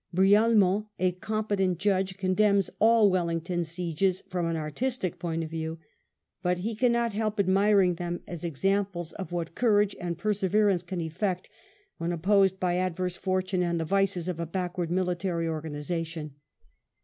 [0.11, 5.77] Brialmont, a competent judge, condemns all Wellington's sieges" from an artistic point of view,"
[6.41, 11.01] but he cannot help admiring them" as examples of what courage and per severance can
[11.01, 11.51] effect,
[11.99, 16.33] when opposed by adverse fortune and the vices of a backward military organisation."